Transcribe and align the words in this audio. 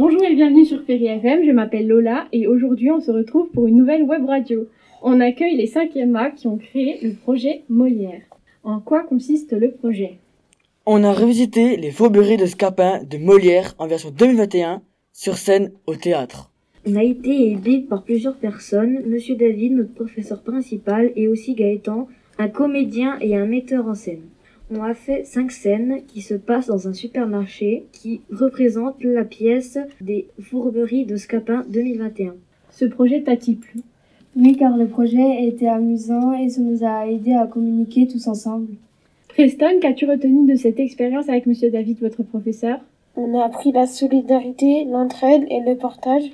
Bonjour 0.00 0.24
et 0.24 0.34
bienvenue 0.34 0.64
sur 0.64 0.82
Ferry 0.84 1.08
FM, 1.08 1.44
je 1.44 1.50
m'appelle 1.50 1.86
Lola 1.86 2.26
et 2.32 2.46
aujourd'hui 2.46 2.90
on 2.90 3.02
se 3.02 3.10
retrouve 3.10 3.50
pour 3.50 3.66
une 3.66 3.76
nouvelle 3.76 4.04
web 4.04 4.24
radio. 4.24 4.66
On 5.02 5.20
accueille 5.20 5.58
les 5.58 5.66
5e 5.66 6.16
A 6.16 6.30
qui 6.30 6.46
ont 6.46 6.56
créé 6.56 6.98
le 7.02 7.12
projet 7.12 7.64
Molière. 7.68 8.22
En 8.64 8.80
quoi 8.80 9.02
consiste 9.02 9.52
le 9.52 9.72
projet? 9.72 10.16
On 10.86 11.04
a 11.04 11.12
revisité 11.12 11.76
les 11.76 11.90
fauberies 11.90 12.38
de 12.38 12.46
Scapin 12.46 13.02
de 13.04 13.18
Molière 13.18 13.74
en 13.76 13.86
version 13.88 14.10
2021 14.10 14.80
sur 15.12 15.36
scène 15.36 15.70
au 15.86 15.94
théâtre. 15.94 16.50
On 16.86 16.96
a 16.96 17.04
été 17.04 17.52
aidé 17.52 17.80
par 17.80 18.02
plusieurs 18.02 18.36
personnes, 18.36 19.02
Monsieur 19.06 19.36
David, 19.36 19.74
notre 19.74 19.92
professeur 19.92 20.40
principal, 20.42 21.12
et 21.14 21.28
aussi 21.28 21.52
Gaëtan, 21.52 22.08
un 22.38 22.48
comédien 22.48 23.18
et 23.20 23.36
un 23.36 23.44
metteur 23.44 23.86
en 23.86 23.94
scène. 23.94 24.22
On 24.72 24.84
a 24.84 24.94
fait 24.94 25.24
cinq 25.24 25.50
scènes 25.50 26.02
qui 26.06 26.20
se 26.20 26.34
passent 26.34 26.68
dans 26.68 26.86
un 26.86 26.92
supermarché 26.92 27.86
qui 27.90 28.20
représente 28.30 29.02
la 29.02 29.24
pièce 29.24 29.78
des 30.00 30.28
fourberies 30.40 31.06
de 31.06 31.16
Scapin 31.16 31.64
2021. 31.68 32.34
Ce 32.70 32.84
projet 32.84 33.20
t'a-t-il 33.22 33.58
plu 33.58 33.80
Oui, 34.36 34.56
car 34.56 34.76
le 34.76 34.86
projet 34.86 35.44
était 35.44 35.66
amusant 35.66 36.34
et 36.34 36.48
ça 36.50 36.60
nous 36.60 36.84
a 36.84 37.08
aidé 37.08 37.34
à 37.34 37.48
communiquer 37.48 38.06
tous 38.06 38.28
ensemble. 38.28 38.74
Preston, 39.28 39.80
qu'as-tu 39.80 40.08
retenu 40.08 40.48
de 40.48 40.56
cette 40.56 40.78
expérience 40.78 41.28
avec 41.28 41.46
Monsieur 41.46 41.70
David, 41.70 41.98
votre 41.98 42.22
professeur? 42.22 42.78
On 43.16 43.36
a 43.36 43.44
appris 43.44 43.72
la 43.72 43.88
solidarité, 43.88 44.84
l'entraide 44.84 45.46
et 45.50 45.68
le 45.68 45.74
partage. 45.74 46.30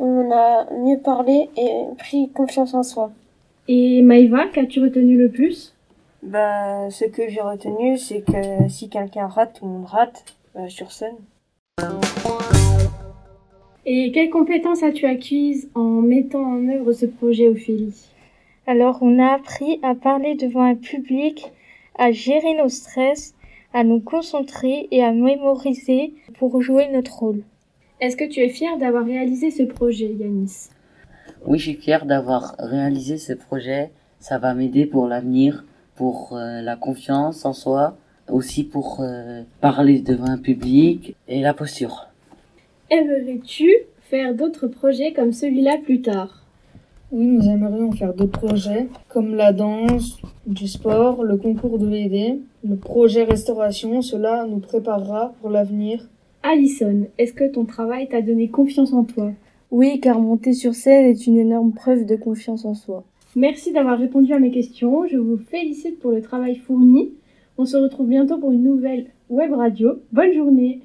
On 0.00 0.32
a 0.32 0.66
mieux 0.84 0.98
parlé 0.98 1.48
et 1.56 1.70
pris 1.98 2.30
confiance 2.30 2.74
en 2.74 2.82
soi. 2.82 3.12
Et 3.68 4.02
Maïva, 4.02 4.48
qu'as-tu 4.52 4.80
retenu 4.80 5.16
le 5.16 5.28
plus? 5.28 5.75
Bah, 6.26 6.90
ce 6.90 7.04
que 7.04 7.28
j'ai 7.28 7.40
retenu, 7.40 7.96
c'est 7.98 8.20
que 8.20 8.68
si 8.68 8.88
quelqu'un 8.88 9.28
rate, 9.28 9.60
tout 9.60 9.64
le 9.64 9.70
monde 9.70 9.86
rate 9.86 10.24
euh, 10.56 10.68
sur 10.68 10.90
scène. 10.90 11.14
Et 13.84 14.10
quelles 14.10 14.30
compétences 14.30 14.82
as-tu 14.82 15.06
acquises 15.06 15.70
en 15.76 16.02
mettant 16.02 16.42
en 16.42 16.68
œuvre 16.68 16.92
ce 16.92 17.06
projet, 17.06 17.46
Ophélie? 17.46 18.08
Alors, 18.66 18.98
on 19.02 19.20
a 19.20 19.34
appris 19.34 19.78
à 19.84 19.94
parler 19.94 20.34
devant 20.34 20.62
un 20.62 20.74
public, 20.74 21.52
à 21.96 22.10
gérer 22.10 22.54
nos 22.54 22.68
stress, 22.68 23.36
à 23.72 23.84
nous 23.84 24.00
concentrer 24.00 24.88
et 24.90 25.04
à 25.04 25.12
mémoriser 25.12 26.12
pour 26.40 26.60
jouer 26.60 26.88
notre 26.92 27.20
rôle. 27.20 27.42
Est-ce 28.00 28.16
que 28.16 28.28
tu 28.28 28.40
es 28.40 28.48
fier 28.48 28.76
d'avoir 28.78 29.04
réalisé 29.04 29.52
ce 29.52 29.62
projet, 29.62 30.12
Yanis? 30.12 30.70
Oui, 31.46 31.58
je 31.58 31.70
suis 31.70 31.80
fier 31.80 32.04
d'avoir 32.04 32.56
réalisé 32.58 33.16
ce 33.16 33.32
projet. 33.32 33.92
Ça 34.18 34.38
va 34.38 34.54
m'aider 34.54 34.86
pour 34.86 35.06
l'avenir, 35.06 35.64
pour 35.96 36.32
euh, 36.32 36.60
la 36.62 36.76
confiance 36.76 37.44
en 37.44 37.52
soi, 37.52 37.96
aussi 38.30 38.64
pour 38.64 39.00
euh, 39.00 39.42
parler 39.60 40.00
devant 40.00 40.26
un 40.26 40.38
public 40.38 41.16
et 41.28 41.40
la 41.40 41.54
posture. 41.54 42.06
Aimerais-tu 42.90 43.72
faire 44.02 44.34
d'autres 44.34 44.68
projets 44.68 45.12
comme 45.12 45.32
celui-là 45.32 45.78
plus 45.82 46.02
tard? 46.02 46.42
Oui, 47.12 47.26
nous 47.26 47.48
aimerions 47.48 47.92
faire 47.92 48.14
d'autres 48.14 48.38
projets 48.38 48.88
comme 49.08 49.34
la 49.34 49.52
danse, 49.52 50.18
du 50.46 50.66
sport, 50.66 51.22
le 51.22 51.36
concours 51.36 51.78
de 51.78 51.86
VD, 51.86 52.40
le 52.64 52.76
projet 52.76 53.24
restauration. 53.24 54.02
Cela 54.02 54.44
nous 54.46 54.58
préparera 54.58 55.32
pour 55.40 55.50
l'avenir. 55.50 56.08
Alison, 56.42 57.06
est-ce 57.18 57.32
que 57.32 57.44
ton 57.44 57.64
travail 57.64 58.08
t'a 58.08 58.22
donné 58.22 58.48
confiance 58.48 58.92
en 58.92 59.04
toi? 59.04 59.32
Oui, 59.70 60.00
car 60.00 60.20
monter 60.20 60.52
sur 60.52 60.74
scène 60.74 61.06
est 61.06 61.26
une 61.26 61.36
énorme 61.36 61.72
preuve 61.72 62.06
de 62.06 62.16
confiance 62.16 62.64
en 62.64 62.74
soi. 62.74 63.04
Merci 63.36 63.70
d'avoir 63.70 63.98
répondu 63.98 64.32
à 64.32 64.38
mes 64.38 64.50
questions. 64.50 65.06
Je 65.06 65.18
vous 65.18 65.36
félicite 65.36 65.98
pour 65.98 66.10
le 66.10 66.22
travail 66.22 66.56
fourni. 66.56 67.12
On 67.58 67.66
se 67.66 67.76
retrouve 67.76 68.08
bientôt 68.08 68.38
pour 68.38 68.50
une 68.50 68.62
nouvelle 68.62 69.08
web 69.28 69.52
radio. 69.52 70.00
Bonne 70.10 70.32
journée 70.32 70.80